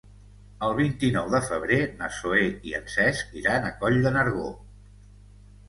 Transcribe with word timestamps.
El 0.67 0.71
vint-i-nou 0.79 1.29
de 1.33 1.41
febrer 1.49 1.77
na 1.99 2.09
Zoè 2.17 2.41
i 2.71 2.75
en 2.81 2.89
Cesc 2.95 3.39
iran 3.45 3.71
a 3.71 3.73
Coll 3.85 4.03
de 4.09 4.17
Nargó. 4.19 4.51